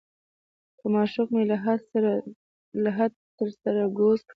که 0.79 0.85
معشوق 0.93 1.27
مې 1.35 1.43
لحد 2.83 3.11
ته 3.37 3.45
سر 3.61 3.75
کوز 3.97 4.19
کړي. 4.23 4.29